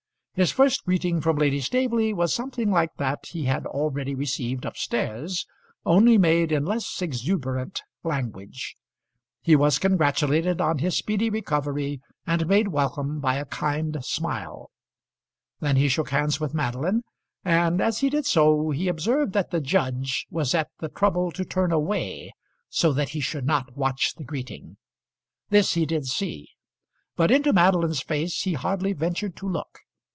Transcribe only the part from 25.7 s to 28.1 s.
he did see, but into Madeline's